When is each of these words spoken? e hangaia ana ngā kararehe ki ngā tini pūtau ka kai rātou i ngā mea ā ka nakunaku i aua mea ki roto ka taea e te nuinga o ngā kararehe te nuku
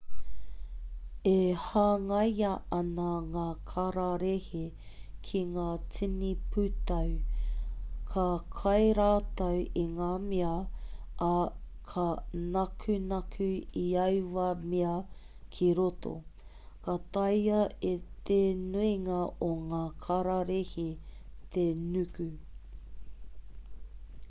e 1.31 1.55
hangaia 1.65 2.51
ana 2.77 3.09
ngā 3.33 3.41
kararehe 3.71 4.61
ki 5.27 5.41
ngā 5.49 5.65
tini 5.97 6.29
pūtau 6.55 7.11
ka 8.13 8.23
kai 8.61 8.87
rātou 8.99 9.59
i 9.83 9.85
ngā 9.99 10.09
mea 10.25 10.55
ā 11.27 11.35
ka 11.91 12.07
nakunaku 12.57 13.51
i 13.83 13.85
aua 14.07 14.47
mea 14.73 14.97
ki 15.57 15.71
roto 15.81 16.15
ka 16.87 16.97
taea 17.19 17.63
e 17.93 17.95
te 18.31 18.41
nuinga 18.65 19.21
o 19.51 19.53
ngā 19.69 19.85
kararehe 20.09 20.89
te 21.57 21.71
nuku 21.87 22.29